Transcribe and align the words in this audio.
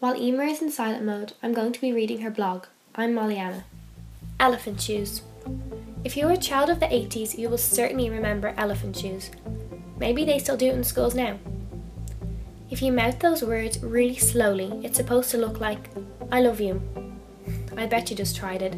While 0.00 0.16
Emer 0.16 0.44
is 0.44 0.62
in 0.62 0.70
silent 0.70 1.04
mode, 1.04 1.34
I'm 1.42 1.52
going 1.52 1.72
to 1.72 1.80
be 1.80 1.92
reading 1.92 2.22
her 2.22 2.30
blog. 2.30 2.64
I'm 2.94 3.12
Molly-Anna. 3.12 3.64
Elephant 4.40 4.80
shoes. 4.80 5.20
If 6.04 6.16
you're 6.16 6.30
a 6.30 6.38
child 6.38 6.70
of 6.70 6.80
the 6.80 6.86
80s, 6.86 7.36
you 7.36 7.50
will 7.50 7.58
certainly 7.58 8.08
remember 8.08 8.54
elephant 8.56 8.96
shoes. 8.96 9.30
Maybe 9.98 10.24
they 10.24 10.38
still 10.38 10.56
do 10.56 10.68
it 10.68 10.74
in 10.74 10.84
schools 10.84 11.14
now. 11.14 11.38
If 12.70 12.80
you 12.80 12.92
mouth 12.92 13.18
those 13.18 13.42
words 13.42 13.82
really 13.82 14.16
slowly, 14.16 14.80
it's 14.82 14.96
supposed 14.96 15.30
to 15.32 15.36
look 15.36 15.60
like, 15.60 15.90
I 16.32 16.40
love 16.40 16.62
you. 16.62 16.80
I 17.76 17.84
bet 17.84 18.08
you 18.08 18.16
just 18.16 18.36
tried 18.36 18.62
it. 18.62 18.76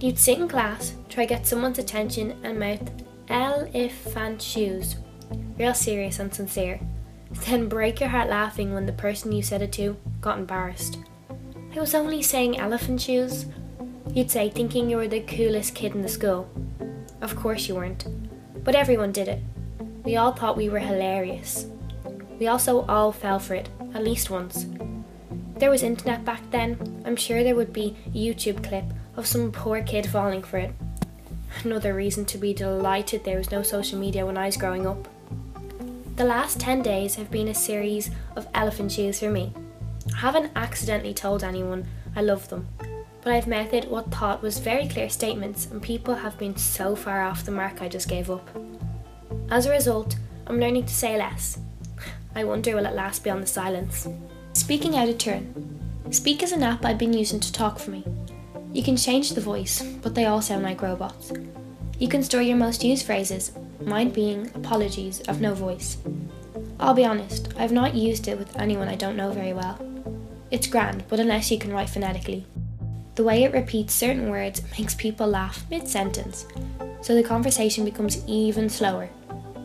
You'd 0.00 0.18
sit 0.18 0.38
in 0.38 0.48
class, 0.48 0.94
try 1.10 1.26
get 1.26 1.46
someone's 1.46 1.78
attention, 1.78 2.38
and 2.42 2.58
mouth 2.58 2.90
elephant 3.28 4.40
shoes. 4.40 4.96
Real 5.58 5.74
serious 5.74 6.20
and 6.20 6.34
sincere. 6.34 6.80
Then 7.42 7.68
break 7.68 8.00
your 8.00 8.08
heart 8.08 8.28
laughing 8.28 8.72
when 8.72 8.86
the 8.86 8.92
person 8.92 9.32
you 9.32 9.42
said 9.42 9.62
it 9.62 9.72
to 9.72 9.96
got 10.20 10.38
embarrassed. 10.38 10.98
I 11.76 11.80
was 11.80 11.94
only 11.94 12.22
saying 12.22 12.58
elephant 12.58 13.00
shoes. 13.00 13.46
You'd 14.12 14.30
say, 14.30 14.48
thinking 14.48 14.88
you 14.88 14.96
were 14.96 15.08
the 15.08 15.20
coolest 15.20 15.74
kid 15.74 15.94
in 15.94 16.02
the 16.02 16.08
school. 16.08 16.48
Of 17.20 17.36
course 17.36 17.68
you 17.68 17.74
weren't. 17.74 18.06
But 18.62 18.74
everyone 18.74 19.12
did 19.12 19.28
it. 19.28 19.42
We 20.04 20.16
all 20.16 20.32
thought 20.32 20.56
we 20.56 20.68
were 20.68 20.78
hilarious. 20.78 21.66
We 22.38 22.46
also 22.46 22.84
all 22.86 23.12
fell 23.12 23.38
for 23.38 23.54
it, 23.54 23.68
at 23.94 24.04
least 24.04 24.30
once. 24.30 24.66
There 25.56 25.70
was 25.70 25.82
internet 25.82 26.24
back 26.24 26.42
then, 26.50 27.02
I'm 27.04 27.16
sure 27.16 27.42
there 27.42 27.54
would 27.54 27.72
be 27.72 27.96
a 28.06 28.10
YouTube 28.10 28.62
clip 28.62 28.84
of 29.16 29.26
some 29.26 29.52
poor 29.52 29.82
kid 29.82 30.06
falling 30.06 30.42
for 30.42 30.58
it. 30.58 30.74
Another 31.62 31.94
reason 31.94 32.24
to 32.26 32.38
be 32.38 32.52
delighted 32.52 33.24
there 33.24 33.38
was 33.38 33.50
no 33.50 33.62
social 33.62 33.98
media 33.98 34.26
when 34.26 34.36
I 34.36 34.46
was 34.46 34.56
growing 34.56 34.86
up. 34.86 35.08
The 36.16 36.24
last 36.24 36.60
10 36.60 36.82
days 36.82 37.16
have 37.16 37.28
been 37.32 37.48
a 37.48 37.54
series 37.54 38.08
of 38.36 38.46
elephant 38.54 38.92
shoes 38.92 39.18
for 39.18 39.30
me. 39.30 39.52
I 40.14 40.18
haven't 40.18 40.52
accidentally 40.54 41.12
told 41.12 41.42
anyone 41.42 41.88
I 42.14 42.22
love 42.22 42.48
them, 42.48 42.68
but 43.20 43.32
I've 43.32 43.48
mouthed 43.48 43.86
what 43.86 44.12
thought 44.12 44.40
was 44.40 44.58
very 44.58 44.86
clear 44.86 45.08
statements, 45.10 45.66
and 45.66 45.82
people 45.82 46.14
have 46.14 46.38
been 46.38 46.56
so 46.56 46.94
far 46.94 47.22
off 47.22 47.44
the 47.44 47.50
mark 47.50 47.82
I 47.82 47.88
just 47.88 48.08
gave 48.08 48.30
up. 48.30 48.48
As 49.50 49.66
a 49.66 49.72
result, 49.72 50.14
I'm 50.46 50.60
learning 50.60 50.86
to 50.86 50.94
say 50.94 51.18
less. 51.18 51.58
I 52.36 52.44
wonder 52.44 52.76
will 52.76 52.86
it 52.86 52.94
last 52.94 53.24
beyond 53.24 53.42
the 53.42 53.48
silence. 53.48 54.06
Speaking 54.52 54.96
out 54.96 55.08
of 55.08 55.18
turn. 55.18 55.80
Speak 56.10 56.44
is 56.44 56.52
an 56.52 56.62
app 56.62 56.84
I've 56.84 56.96
been 56.96 57.12
using 57.12 57.40
to 57.40 57.52
talk 57.52 57.80
for 57.80 57.90
me. 57.90 58.04
You 58.72 58.84
can 58.84 58.96
change 58.96 59.30
the 59.30 59.40
voice, 59.40 59.82
but 60.00 60.14
they 60.14 60.26
all 60.26 60.42
sound 60.42 60.62
like 60.62 60.80
robots. 60.80 61.32
You 61.98 62.08
can 62.08 62.24
store 62.24 62.42
your 62.42 62.56
most 62.56 62.82
used 62.82 63.06
phrases, 63.06 63.52
mine 63.80 64.10
being 64.10 64.50
apologies 64.54 65.20
of 65.22 65.40
no 65.40 65.54
voice. 65.54 65.98
I'll 66.80 66.94
be 66.94 67.04
honest, 67.04 67.54
I've 67.56 67.72
not 67.72 67.94
used 67.94 68.26
it 68.26 68.36
with 68.36 68.58
anyone 68.58 68.88
I 68.88 68.96
don't 68.96 69.16
know 69.16 69.30
very 69.30 69.52
well. 69.52 69.78
It's 70.50 70.66
grand, 70.66 71.04
but 71.08 71.20
unless 71.20 71.50
you 71.50 71.58
can 71.58 71.72
write 71.72 71.88
phonetically. 71.88 72.46
The 73.14 73.22
way 73.22 73.44
it 73.44 73.52
repeats 73.52 73.94
certain 73.94 74.28
words 74.28 74.60
makes 74.76 74.94
people 74.94 75.28
laugh 75.28 75.64
mid 75.70 75.86
sentence, 75.86 76.46
so 77.00 77.14
the 77.14 77.22
conversation 77.22 77.84
becomes 77.84 78.24
even 78.26 78.68
slower. 78.68 79.08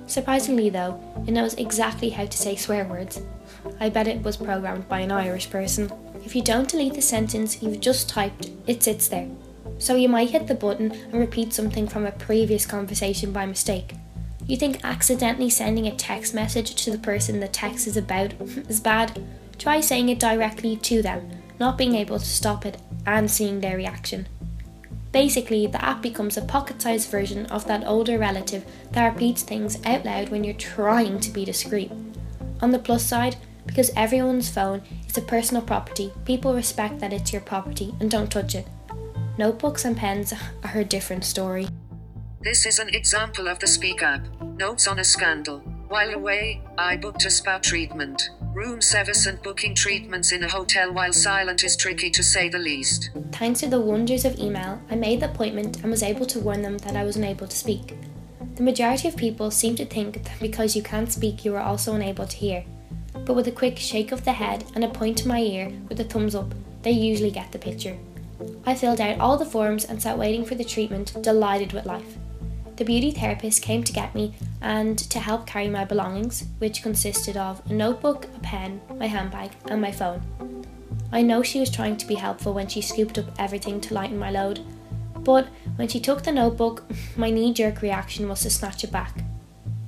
Surprisingly, 0.05 0.69
though, 0.69 1.01
it 1.27 1.31
knows 1.31 1.55
exactly 1.55 2.09
how 2.09 2.25
to 2.25 2.37
say 2.37 2.55
swear 2.55 2.85
words. 2.85 3.21
I 3.79 3.89
bet 3.89 4.07
it 4.07 4.21
was 4.21 4.37
programmed 4.37 4.87
by 4.87 4.99
an 4.99 5.11
Irish 5.11 5.49
person. 5.49 5.91
If 6.23 6.35
you 6.35 6.43
don't 6.43 6.69
delete 6.69 6.93
the 6.93 7.01
sentence 7.01 7.61
you've 7.61 7.79
just 7.79 8.07
typed, 8.07 8.51
it 8.67 8.83
sits 8.83 9.07
there. 9.07 9.29
So 9.79 9.95
you 9.95 10.09
might 10.09 10.29
hit 10.29 10.47
the 10.47 10.55
button 10.55 10.91
and 10.91 11.13
repeat 11.13 11.53
something 11.53 11.87
from 11.87 12.05
a 12.05 12.11
previous 12.11 12.65
conversation 12.65 13.31
by 13.31 13.45
mistake. 13.45 13.93
You 14.45 14.57
think 14.57 14.83
accidentally 14.83 15.49
sending 15.49 15.87
a 15.87 15.95
text 15.95 16.33
message 16.33 16.75
to 16.83 16.91
the 16.91 16.97
person 16.97 17.39
the 17.39 17.47
text 17.47 17.87
is 17.87 17.95
about 17.97 18.33
is 18.41 18.81
bad? 18.81 19.21
Try 19.57 19.79
saying 19.79 20.09
it 20.09 20.19
directly 20.19 20.75
to 20.77 21.01
them, 21.01 21.29
not 21.59 21.77
being 21.77 21.95
able 21.95 22.19
to 22.19 22.25
stop 22.25 22.65
it 22.65 22.77
and 23.05 23.31
seeing 23.31 23.61
their 23.61 23.77
reaction. 23.77 24.27
Basically, 25.11 25.65
the 25.65 25.83
app 25.83 26.01
becomes 26.01 26.37
a 26.37 26.41
pocket 26.41 26.81
sized 26.81 27.09
version 27.09 27.45
of 27.47 27.65
that 27.67 27.85
older 27.87 28.17
relative 28.17 28.65
that 28.91 29.13
repeats 29.13 29.43
things 29.43 29.77
out 29.85 30.05
loud 30.05 30.29
when 30.29 30.43
you're 30.43 30.53
trying 30.53 31.19
to 31.19 31.31
be 31.31 31.45
discreet. 31.45 31.91
On 32.61 32.71
the 32.71 32.79
plus 32.79 33.03
side, 33.05 33.37
because 33.65 33.91
everyone's 33.95 34.49
phone 34.49 34.81
is 35.07 35.17
a 35.17 35.21
personal 35.21 35.63
property, 35.63 36.11
people 36.25 36.53
respect 36.53 36.99
that 36.99 37.13
it's 37.13 37.31
your 37.31 37.41
property 37.41 37.93
and 37.99 38.11
don't 38.11 38.31
touch 38.31 38.55
it. 38.55 38.67
Notebooks 39.39 39.85
and 39.85 39.95
pens 39.95 40.33
are 40.65 40.79
a 40.79 40.83
different 40.83 41.23
story. 41.23 41.69
This 42.41 42.65
is 42.65 42.77
an 42.77 42.89
example 42.89 43.47
of 43.47 43.57
the 43.59 43.67
Speak 43.67 44.03
app. 44.03 44.27
Notes 44.57 44.85
on 44.85 44.99
a 44.99 45.03
scandal. 45.05 45.59
While 45.87 46.13
away, 46.13 46.61
I 46.77 46.97
booked 46.97 47.23
a 47.23 47.29
spa 47.29 47.57
treatment. 47.59 48.31
Room 48.53 48.81
service 48.81 49.27
and 49.27 49.41
booking 49.41 49.75
treatments 49.75 50.33
in 50.33 50.43
a 50.43 50.49
hotel 50.49 50.91
while 50.91 51.13
silent 51.13 51.63
is 51.63 51.77
tricky 51.77 52.09
to 52.09 52.21
say 52.21 52.49
the 52.49 52.59
least. 52.59 53.11
Thanks 53.31 53.61
to 53.61 53.69
the 53.69 53.79
wonders 53.79 54.25
of 54.25 54.37
email, 54.37 54.81
I 54.91 54.95
made 54.95 55.21
the 55.21 55.31
appointment 55.31 55.83
and 55.83 55.89
was 55.89 56.03
able 56.03 56.25
to 56.25 56.39
warn 56.41 56.61
them 56.61 56.77
that 56.79 56.97
I 56.97 57.05
was 57.05 57.15
unable 57.15 57.47
to 57.47 57.55
speak. 57.55 57.95
The 58.55 58.63
majority 58.63 59.07
of 59.07 59.15
people 59.15 59.51
seem 59.51 59.77
to 59.77 59.85
think 59.85 60.21
that 60.21 60.41
because 60.41 60.75
you 60.75 60.83
can't 60.83 61.13
speak, 61.13 61.45
you 61.45 61.55
are 61.55 61.61
also 61.61 61.95
unable 61.95 62.27
to 62.27 62.35
hear. 62.35 62.65
But 63.13 63.37
with 63.37 63.47
a 63.47 63.51
quick 63.51 63.77
shake 63.77 64.11
of 64.11 64.25
the 64.25 64.33
head 64.33 64.65
and 64.75 64.83
a 64.83 64.89
point 64.89 65.17
to 65.19 65.29
my 65.29 65.39
ear 65.39 65.71
with 65.87 66.01
a 66.01 66.03
thumbs 66.03 66.35
up, 66.35 66.53
they 66.81 66.91
usually 66.91 67.31
get 67.31 67.53
the 67.53 67.57
picture. 67.57 67.97
I 68.65 68.75
filled 68.75 69.01
out 69.01 69.19
all 69.19 69.37
the 69.37 69.45
forms 69.45 69.85
and 69.85 70.01
sat 70.01 70.17
waiting 70.17 70.45
for 70.45 70.55
the 70.55 70.63
treatment, 70.63 71.21
delighted 71.21 71.73
with 71.73 71.85
life. 71.85 72.17
The 72.77 72.85
beauty 72.85 73.11
therapist 73.11 73.61
came 73.61 73.83
to 73.83 73.91
get 73.91 74.15
me 74.15 74.35
and 74.61 74.97
to 74.97 75.19
help 75.19 75.45
carry 75.45 75.67
my 75.67 75.83
belongings, 75.83 76.45
which 76.59 76.81
consisted 76.81 77.35
of 77.35 77.61
a 77.69 77.73
notebook, 77.73 78.25
a 78.35 78.39
pen, 78.39 78.79
my 78.97 79.07
handbag, 79.07 79.51
and 79.67 79.81
my 79.81 79.91
phone. 79.91 80.21
I 81.11 81.21
know 81.21 81.43
she 81.43 81.59
was 81.59 81.69
trying 81.69 81.97
to 81.97 82.07
be 82.07 82.15
helpful 82.15 82.53
when 82.53 82.67
she 82.67 82.81
scooped 82.81 83.17
up 83.17 83.25
everything 83.37 83.81
to 83.81 83.93
lighten 83.93 84.17
my 84.17 84.31
load, 84.31 84.61
but 85.15 85.49
when 85.75 85.87
she 85.87 85.99
took 85.99 86.23
the 86.23 86.31
notebook, 86.31 86.83
my 87.17 87.29
knee 87.29 87.51
jerk 87.53 87.81
reaction 87.81 88.29
was 88.29 88.41
to 88.41 88.49
snatch 88.49 88.83
it 88.83 88.91
back. 88.91 89.23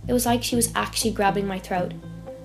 It 0.07 0.13
was 0.13 0.25
like 0.25 0.43
she 0.43 0.55
was 0.55 0.71
actually 0.75 1.11
grabbing 1.11 1.47
my 1.47 1.59
throat. 1.59 1.93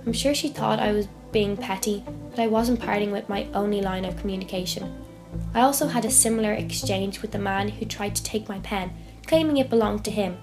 I'm 0.07 0.13
sure 0.13 0.35
she 0.35 0.49
thought 0.49 0.79
I 0.79 0.93
was 0.93 1.09
being 1.33 1.57
petty, 1.57 2.05
but 2.31 2.39
I 2.39 2.47
wasn't 2.47 2.81
parting 2.81 3.11
with 3.11 3.29
my 3.29 3.49
only 3.53 3.81
line 3.81 4.05
of 4.05 4.17
communication. 4.17 5.06
I 5.55 5.61
also 5.61 5.87
had 5.89 6.05
a 6.05 6.11
similar 6.11 6.53
exchange 6.53 7.23
with 7.23 7.33
the 7.33 7.39
man 7.39 7.69
who 7.69 7.87
tried 7.87 8.15
to 8.17 8.23
take 8.23 8.49
my 8.49 8.59
pen 8.61 8.91
claiming 9.27 9.57
it 9.57 9.71
belonged 9.71 10.05
to 10.05 10.11
him. 10.11 10.37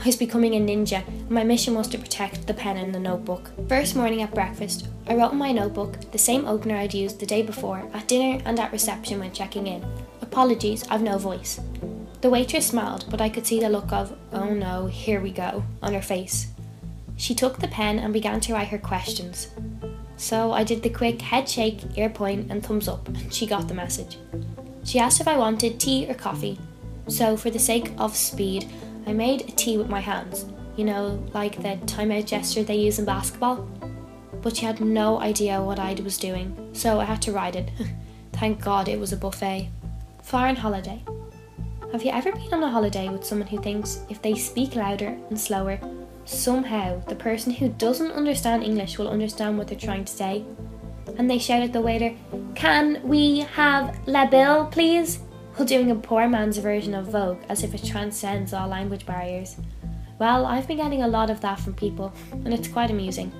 I 0.00 0.04
was 0.04 0.16
becoming 0.16 0.54
a 0.54 0.60
ninja, 0.60 1.06
and 1.06 1.30
my 1.30 1.44
mission 1.44 1.74
was 1.74 1.88
to 1.88 1.98
protect 1.98 2.46
the 2.46 2.54
pen 2.54 2.76
and 2.76 2.94
the 2.94 2.98
notebook. 2.98 3.50
First 3.68 3.96
morning 3.96 4.20
at 4.22 4.34
breakfast, 4.34 4.88
I 5.06 5.14
wrote 5.14 5.32
in 5.32 5.38
my 5.38 5.52
notebook 5.52 6.10
the 6.10 6.18
same 6.18 6.46
opener 6.46 6.76
I'd 6.76 6.92
used 6.92 7.20
the 7.20 7.26
day 7.26 7.42
before 7.42 7.88
at 7.94 8.08
dinner 8.08 8.42
and 8.44 8.58
at 8.58 8.72
reception 8.72 9.20
when 9.20 9.32
checking 9.32 9.66
in. 9.66 9.84
Apologies, 10.20 10.84
I've 10.90 11.02
no 11.02 11.18
voice. 11.18 11.60
The 12.20 12.30
waitress 12.30 12.66
smiled, 12.66 13.06
but 13.08 13.20
I 13.20 13.28
could 13.28 13.46
see 13.46 13.60
the 13.60 13.68
look 13.68 13.92
of, 13.92 14.16
oh 14.32 14.52
no, 14.52 14.86
here 14.86 15.20
we 15.20 15.30
go, 15.30 15.64
on 15.82 15.94
her 15.94 16.02
face. 16.02 16.48
She 17.16 17.34
took 17.34 17.58
the 17.58 17.68
pen 17.68 17.98
and 17.98 18.12
began 18.12 18.40
to 18.40 18.52
write 18.52 18.68
her 18.68 18.78
questions. 18.78 19.48
So 20.16 20.52
I 20.52 20.64
did 20.64 20.82
the 20.82 20.90
quick 20.90 21.20
head 21.20 21.48
shake, 21.48 21.80
ear 21.96 22.08
point, 22.08 22.50
and 22.50 22.64
thumbs 22.64 22.88
up, 22.88 23.06
and 23.08 23.32
she 23.32 23.46
got 23.46 23.68
the 23.68 23.74
message. 23.74 24.18
She 24.84 24.98
asked 24.98 25.20
if 25.20 25.28
I 25.28 25.36
wanted 25.36 25.80
tea 25.80 26.08
or 26.08 26.14
coffee, 26.14 26.58
so, 27.08 27.36
for 27.36 27.50
the 27.50 27.58
sake 27.58 27.92
of 27.98 28.16
speed, 28.16 28.68
I 29.06 29.12
made 29.12 29.42
a 29.42 29.52
tea 29.52 29.78
with 29.78 29.88
my 29.88 30.00
hands, 30.00 30.44
you 30.76 30.84
know, 30.84 31.24
like 31.32 31.62
the 31.62 31.78
timeout 31.86 32.26
gesture 32.26 32.64
they 32.64 32.74
use 32.74 32.98
in 32.98 33.04
basketball. 33.04 33.68
But 34.42 34.56
she 34.56 34.66
had 34.66 34.80
no 34.80 35.20
idea 35.20 35.62
what 35.62 35.78
I 35.78 35.94
was 35.94 36.18
doing, 36.18 36.70
so 36.72 36.98
I 36.98 37.04
had 37.04 37.22
to 37.22 37.32
ride 37.32 37.54
it. 37.54 37.70
Thank 38.32 38.60
God 38.60 38.88
it 38.88 38.98
was 38.98 39.12
a 39.12 39.16
buffet. 39.16 39.70
Foreign 40.22 40.56
holiday. 40.56 41.00
Have 41.92 42.02
you 42.02 42.10
ever 42.10 42.32
been 42.32 42.52
on 42.52 42.64
a 42.64 42.70
holiday 42.70 43.08
with 43.08 43.24
someone 43.24 43.48
who 43.48 43.62
thinks 43.62 44.00
if 44.10 44.20
they 44.20 44.34
speak 44.34 44.74
louder 44.74 45.16
and 45.30 45.38
slower, 45.38 45.78
somehow 46.26 47.00
the 47.06 47.16
person 47.16 47.52
who 47.52 47.70
doesn't 47.70 48.12
understand 48.12 48.62
English 48.62 48.98
will 48.98 49.08
understand 49.08 49.56
what 49.56 49.68
they're 49.68 49.78
trying 49.78 50.04
to 50.04 50.12
say? 50.12 50.44
And 51.16 51.30
they 51.30 51.38
shout 51.38 51.62
at 51.62 51.72
the 51.72 51.80
waiter, 51.80 52.14
Can 52.54 53.00
we 53.02 53.40
have 53.40 53.96
la 54.06 54.26
bill, 54.26 54.66
please? 54.66 55.20
while 55.56 55.66
doing 55.66 55.90
a 55.90 55.94
poor 55.94 56.28
man's 56.28 56.58
version 56.58 56.94
of 56.94 57.06
Vogue 57.06 57.38
as 57.48 57.64
if 57.64 57.74
it 57.74 57.82
transcends 57.82 58.52
all 58.52 58.68
language 58.68 59.06
barriers. 59.06 59.56
Well, 60.18 60.44
I've 60.44 60.68
been 60.68 60.76
getting 60.76 61.02
a 61.02 61.08
lot 61.08 61.30
of 61.30 61.40
that 61.40 61.58
from 61.58 61.72
people, 61.72 62.12
and 62.32 62.52
it's 62.52 62.68
quite 62.68 62.90
amusing. 62.90 63.32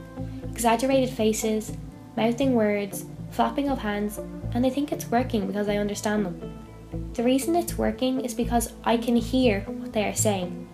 Exaggerated 0.50 1.10
faces, 1.10 1.76
mouthing 2.16 2.54
words, 2.54 3.04
flapping 3.30 3.68
of 3.68 3.78
hands, 3.78 4.18
and 4.52 4.64
they 4.64 4.70
think 4.70 4.92
it's 4.92 5.10
working 5.10 5.46
because 5.46 5.68
I 5.68 5.76
understand 5.76 6.24
them. 6.24 7.12
The 7.12 7.22
reason 7.22 7.54
it's 7.54 7.76
working 7.76 8.22
is 8.22 8.32
because 8.32 8.72
I 8.84 8.96
can 8.96 9.16
hear 9.16 9.60
what 9.60 9.92
they 9.92 10.04
are 10.04 10.14
saying. 10.14 10.66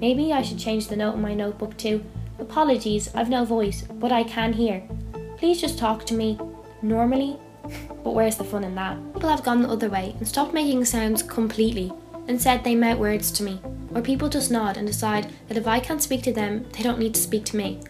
Maybe 0.00 0.32
I 0.32 0.42
should 0.42 0.58
change 0.58 0.88
the 0.88 0.96
note 0.96 1.14
in 1.14 1.22
my 1.22 1.34
notebook 1.34 1.76
to 1.78 2.04
Apologies, 2.38 3.12
I've 3.14 3.28
no 3.28 3.44
voice, 3.44 3.82
but 3.82 4.12
I 4.12 4.22
can 4.22 4.52
hear. 4.52 4.82
Please 5.38 5.60
just 5.60 5.78
talk 5.78 6.06
to 6.06 6.14
me 6.14 6.38
normally 6.82 7.36
but 8.04 8.14
where's 8.14 8.36
the 8.36 8.44
fun 8.44 8.64
in 8.64 8.74
that? 8.74 8.96
People 9.14 9.28
have 9.28 9.42
gone 9.42 9.62
the 9.62 9.68
other 9.68 9.88
way 9.88 10.14
and 10.18 10.26
stopped 10.26 10.54
making 10.54 10.84
sounds 10.84 11.22
completely 11.22 11.92
and 12.26 12.40
said 12.40 12.62
they 12.62 12.74
mouth 12.74 12.98
words 12.98 13.30
to 13.32 13.42
me, 13.42 13.60
or 13.94 14.02
people 14.02 14.28
just 14.28 14.50
nod 14.50 14.76
and 14.76 14.86
decide 14.86 15.32
that 15.48 15.56
if 15.56 15.66
I 15.66 15.80
can't 15.80 16.02
speak 16.02 16.22
to 16.24 16.32
them, 16.32 16.66
they 16.72 16.82
don't 16.82 16.98
need 16.98 17.14
to 17.14 17.20
speak 17.20 17.44
to 17.46 17.56
me. 17.56 17.80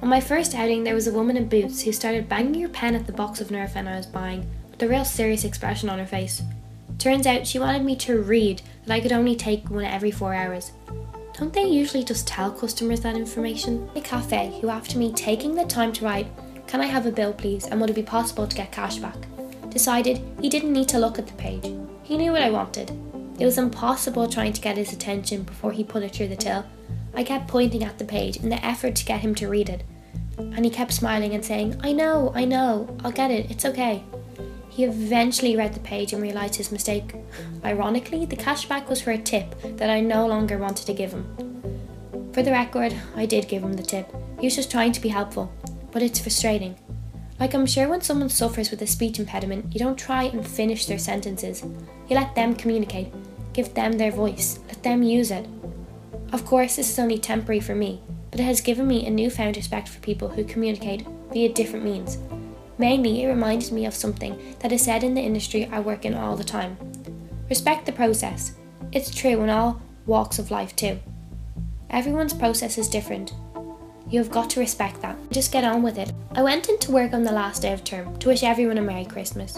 On 0.00 0.08
my 0.08 0.20
first 0.20 0.54
outing, 0.54 0.84
there 0.84 0.94
was 0.94 1.06
a 1.06 1.12
woman 1.12 1.36
in 1.36 1.48
boots 1.48 1.82
who 1.82 1.92
started 1.92 2.28
banging 2.28 2.62
her 2.62 2.68
pen 2.68 2.94
at 2.94 3.06
the 3.06 3.12
box 3.12 3.40
of 3.40 3.48
Nurofen 3.48 3.86
I 3.86 3.96
was 3.96 4.06
buying, 4.06 4.50
with 4.70 4.82
a 4.82 4.88
real 4.88 5.04
serious 5.04 5.44
expression 5.44 5.88
on 5.88 5.98
her 5.98 6.06
face. 6.06 6.42
Turns 6.98 7.26
out 7.26 7.46
she 7.46 7.58
wanted 7.58 7.84
me 7.84 7.94
to 7.96 8.20
read 8.20 8.62
that 8.86 8.94
I 8.94 9.00
could 9.00 9.12
only 9.12 9.36
take 9.36 9.70
one 9.70 9.84
every 9.84 10.10
four 10.10 10.34
hours. 10.34 10.72
Don't 11.38 11.52
they 11.52 11.64
usually 11.64 12.04
just 12.04 12.26
tell 12.26 12.50
customers 12.52 13.00
that 13.00 13.16
information? 13.16 13.88
A 13.94 14.00
cafe 14.00 14.58
who, 14.60 14.68
after 14.68 14.98
me 14.98 15.12
taking 15.12 15.54
the 15.54 15.64
time 15.64 15.92
to 15.94 16.04
write, 16.04 16.26
Can 16.66 16.80
I 16.80 16.86
have 16.86 17.06
a 17.06 17.10
bill 17.10 17.32
please, 17.32 17.66
and 17.66 17.80
would 17.80 17.90
it 17.90 17.94
be 17.94 18.02
possible 18.02 18.46
to 18.46 18.56
get 18.56 18.72
cash 18.72 18.98
back? 18.98 19.16
decided 19.70 20.20
he 20.40 20.50
didn't 20.50 20.72
need 20.72 20.88
to 20.88 20.98
look 20.98 21.18
at 21.18 21.26
the 21.26 21.32
page. 21.34 21.72
He 22.02 22.18
knew 22.18 22.32
what 22.32 22.42
I 22.42 22.50
wanted. 22.50 22.90
It 23.38 23.46
was 23.46 23.56
impossible 23.56 24.28
trying 24.28 24.52
to 24.52 24.60
get 24.60 24.76
his 24.76 24.92
attention 24.92 25.42
before 25.44 25.72
he 25.72 25.82
put 25.82 26.02
it 26.02 26.14
through 26.14 26.28
the 26.28 26.36
till. 26.36 26.66
I 27.14 27.24
kept 27.24 27.48
pointing 27.48 27.82
at 27.82 27.98
the 27.98 28.04
page 28.04 28.36
in 28.36 28.50
the 28.50 28.64
effort 28.64 28.94
to 28.96 29.04
get 29.04 29.20
him 29.20 29.34
to 29.36 29.48
read 29.48 29.70
it, 29.70 29.82
and 30.38 30.64
he 30.64 30.70
kept 30.70 30.92
smiling 30.92 31.34
and 31.34 31.44
saying, 31.44 31.80
I 31.82 31.92
know, 31.92 32.32
I 32.34 32.44
know, 32.44 32.94
I'll 33.02 33.12
get 33.12 33.30
it, 33.30 33.50
it's 33.50 33.64
okay. 33.64 34.04
He 34.72 34.84
eventually 34.84 35.54
read 35.54 35.74
the 35.74 35.80
page 35.80 36.14
and 36.14 36.22
realised 36.22 36.54
his 36.54 36.72
mistake. 36.72 37.14
Ironically, 37.62 38.24
the 38.24 38.36
cashback 38.36 38.88
was 38.88 39.02
for 39.02 39.10
a 39.10 39.18
tip 39.18 39.54
that 39.76 39.90
I 39.90 40.00
no 40.00 40.26
longer 40.26 40.56
wanted 40.56 40.86
to 40.86 40.94
give 40.94 41.12
him. 41.12 41.26
For 42.32 42.42
the 42.42 42.52
record, 42.52 42.94
I 43.14 43.26
did 43.26 43.48
give 43.48 43.62
him 43.62 43.74
the 43.74 43.82
tip. 43.82 44.08
He 44.40 44.46
was 44.46 44.56
just 44.56 44.70
trying 44.70 44.92
to 44.92 45.00
be 45.02 45.10
helpful, 45.10 45.52
but 45.90 46.00
it's 46.00 46.20
frustrating. 46.20 46.74
Like 47.38 47.52
I'm 47.52 47.66
sure 47.66 47.86
when 47.86 48.00
someone 48.00 48.30
suffers 48.30 48.70
with 48.70 48.80
a 48.80 48.86
speech 48.86 49.18
impediment, 49.18 49.74
you 49.74 49.78
don't 49.78 49.98
try 49.98 50.24
and 50.24 50.46
finish 50.46 50.86
their 50.86 50.98
sentences. 50.98 51.62
You 52.08 52.16
let 52.16 52.34
them 52.34 52.54
communicate, 52.54 53.12
give 53.52 53.74
them 53.74 53.98
their 53.98 54.10
voice, 54.10 54.58
let 54.68 54.82
them 54.82 55.02
use 55.02 55.30
it. 55.30 55.46
Of 56.32 56.46
course, 56.46 56.76
this 56.76 56.88
is 56.88 56.98
only 56.98 57.18
temporary 57.18 57.60
for 57.60 57.74
me, 57.74 58.00
but 58.30 58.40
it 58.40 58.44
has 58.44 58.62
given 58.62 58.86
me 58.86 59.06
a 59.06 59.10
newfound 59.10 59.58
respect 59.58 59.90
for 59.90 60.00
people 60.00 60.28
who 60.28 60.44
communicate 60.44 61.06
via 61.30 61.52
different 61.52 61.84
means. 61.84 62.16
Mainly, 62.82 63.22
it 63.22 63.28
reminded 63.28 63.70
me 63.70 63.86
of 63.86 63.94
something 63.94 64.56
that 64.58 64.72
is 64.72 64.82
said 64.82 65.04
in 65.04 65.14
the 65.14 65.20
industry 65.20 65.68
I 65.70 65.78
work 65.78 66.04
in 66.04 66.14
all 66.14 66.34
the 66.34 66.42
time 66.42 66.76
respect 67.48 67.86
the 67.86 67.92
process. 67.92 68.54
It's 68.90 69.14
true 69.14 69.40
in 69.40 69.50
all 69.50 69.80
walks 70.04 70.40
of 70.40 70.50
life, 70.50 70.74
too. 70.74 70.98
Everyone's 71.90 72.34
process 72.34 72.78
is 72.78 72.88
different. 72.88 73.34
You 74.08 74.18
have 74.18 74.32
got 74.32 74.50
to 74.50 74.60
respect 74.60 75.00
that. 75.00 75.16
Just 75.30 75.52
get 75.52 75.62
on 75.62 75.84
with 75.84 75.96
it. 75.96 76.12
I 76.34 76.42
went 76.42 76.68
into 76.68 76.90
work 76.90 77.12
on 77.12 77.22
the 77.22 77.30
last 77.30 77.62
day 77.62 77.72
of 77.72 77.84
term 77.84 78.18
to 78.18 78.28
wish 78.30 78.42
everyone 78.42 78.78
a 78.78 78.82
Merry 78.82 79.04
Christmas. 79.04 79.56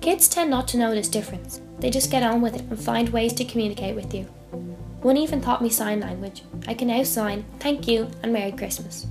Kids 0.00 0.28
tend 0.28 0.48
not 0.48 0.68
to 0.68 0.78
notice 0.78 1.08
difference. 1.08 1.60
They 1.80 1.90
just 1.90 2.12
get 2.12 2.22
on 2.22 2.40
with 2.40 2.54
it 2.54 2.62
and 2.70 2.78
find 2.78 3.08
ways 3.08 3.32
to 3.32 3.44
communicate 3.44 3.96
with 3.96 4.14
you. 4.14 4.24
One 5.02 5.16
even 5.16 5.40
taught 5.40 5.60
me 5.60 5.70
sign 5.70 5.98
language. 5.98 6.42
I 6.68 6.74
can 6.74 6.86
now 6.86 7.02
sign 7.02 7.46
thank 7.58 7.88
you 7.88 8.08
and 8.22 8.32
Merry 8.32 8.52
Christmas. 8.52 9.08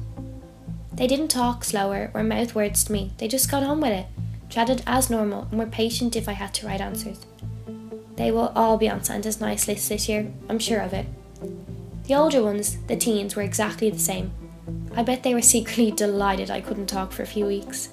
They 0.96 1.08
didn't 1.08 1.30
talk 1.30 1.64
slower 1.64 2.12
or 2.14 2.24
mouth 2.24 2.54
words 2.54 2.84
to 2.84 2.92
me, 2.92 3.12
they 3.18 3.28
just 3.28 3.50
got 3.50 3.64
on 3.64 3.82
with 3.82 3.92
it, 3.92 4.06
chatted 4.50 4.84
as 4.86 5.10
normal, 5.10 5.48
and 5.50 5.60
were 5.60 5.66
patient 5.66 6.16
if 6.16 6.30
I 6.30 6.34
had 6.34 6.54
to 6.56 6.68
write 6.68 6.82
answers. 6.82 7.20
They 8.16 8.32
will 8.32 8.52
all 8.56 8.78
be 8.78 8.90
on 8.90 9.04
Santa's 9.04 9.42
nice 9.42 9.68
list 9.68 9.90
this 9.90 10.08
year, 10.08 10.32
I'm 10.50 10.60
sure 10.60 10.80
of 10.80 10.94
it. 10.94 11.08
The 12.06 12.16
older 12.16 12.44
ones, 12.44 12.78
the 12.88 12.96
teens, 12.96 13.36
were 13.36 13.42
exactly 13.42 13.90
the 13.90 13.98
same. 13.98 14.32
I 14.96 15.04
bet 15.04 15.24
they 15.24 15.34
were 15.34 15.42
secretly 15.56 15.92
delighted 15.92 16.52
I 16.52 16.62
couldn't 16.62 16.88
talk 16.88 17.12
for 17.12 17.24
a 17.24 17.28
few 17.28 17.46
weeks. 17.46 17.90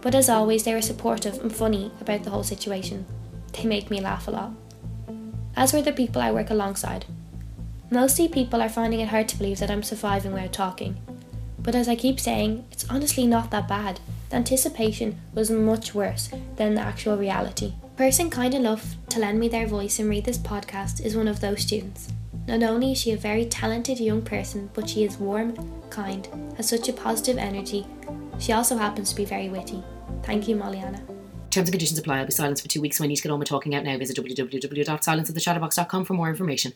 But 0.00 0.14
as 0.14 0.28
always, 0.28 0.64
they 0.64 0.74
were 0.74 0.82
supportive 0.82 1.40
and 1.40 1.54
funny 1.54 1.92
about 2.00 2.24
the 2.24 2.30
whole 2.30 2.42
situation. 2.42 3.06
They 3.52 3.64
make 3.64 3.90
me 3.90 4.00
laugh 4.00 4.26
a 4.28 4.32
lot. 4.32 4.52
As 5.56 5.72
were 5.72 5.82
the 5.82 5.92
people 5.92 6.20
I 6.20 6.32
work 6.32 6.50
alongside. 6.50 7.06
Mostly 7.90 8.28
people 8.28 8.60
are 8.60 8.68
finding 8.68 9.00
it 9.00 9.08
hard 9.08 9.28
to 9.28 9.38
believe 9.38 9.60
that 9.60 9.70
I'm 9.70 9.82
surviving 9.82 10.32
without 10.32 10.52
talking. 10.52 10.96
But 11.64 11.74
as 11.74 11.88
I 11.88 11.96
keep 11.96 12.20
saying, 12.20 12.66
it's 12.70 12.88
honestly 12.90 13.26
not 13.26 13.50
that 13.50 13.66
bad. 13.66 13.98
The 14.28 14.36
anticipation 14.36 15.18
was 15.32 15.50
much 15.50 15.94
worse 15.94 16.30
than 16.56 16.74
the 16.74 16.82
actual 16.82 17.16
reality. 17.16 17.72
The 17.82 18.04
person 18.04 18.28
kind 18.28 18.54
enough 18.54 18.94
to 19.08 19.18
lend 19.18 19.40
me 19.40 19.48
their 19.48 19.66
voice 19.66 19.98
and 19.98 20.08
read 20.08 20.26
this 20.26 20.38
podcast 20.38 21.04
is 21.04 21.16
one 21.16 21.26
of 21.26 21.40
those 21.40 21.62
students. 21.62 22.12
Not 22.46 22.62
only 22.62 22.92
is 22.92 22.98
she 22.98 23.12
a 23.12 23.16
very 23.16 23.46
talented 23.46 23.98
young 23.98 24.20
person, 24.20 24.68
but 24.74 24.88
she 24.88 25.04
is 25.04 25.16
warm, 25.16 25.56
kind, 25.88 26.28
has 26.58 26.68
such 26.68 26.90
a 26.90 26.92
positive 26.92 27.38
energy. 27.38 27.86
She 28.38 28.52
also 28.52 28.76
happens 28.76 29.10
to 29.10 29.16
be 29.16 29.24
very 29.24 29.48
witty. 29.48 29.82
Thank 30.22 30.46
you, 30.46 30.56
Molly-Anna. 30.56 31.00
Terms 31.50 31.68
and 31.68 31.72
conditions 31.72 31.98
apply. 31.98 32.18
I'll 32.18 32.26
be 32.26 32.32
silenced 32.32 32.62
for 32.62 32.68
two 32.68 32.82
weeks, 32.82 32.98
so 32.98 33.04
I 33.04 33.06
need 33.06 33.16
to 33.16 33.22
get 33.22 33.32
on 33.32 33.38
with 33.38 33.48
talking 33.48 33.74
out 33.74 33.84
now. 33.84 33.96
Visit 33.96 34.18
www.silenceoftheshadowbox.com 34.18 36.04
for 36.04 36.12
more 36.12 36.28
information. 36.28 36.74